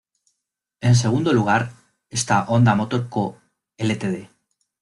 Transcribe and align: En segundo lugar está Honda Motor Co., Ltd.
En 0.87 0.95
segundo 1.03 1.31
lugar 1.31 1.63
está 2.09 2.43
Honda 2.49 2.73
Motor 2.73 3.07
Co., 3.07 3.37
Ltd. 3.77 4.29